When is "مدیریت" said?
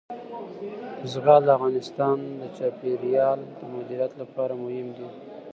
3.73-4.11